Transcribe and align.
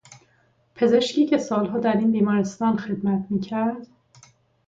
پزشکی 0.75 1.25
که 1.25 1.37
سالها 1.37 1.79
در 1.79 1.97
این 1.97 2.11
بیمارستان 2.11 2.77
خدمت 2.77 3.25
میکرد 3.29 3.87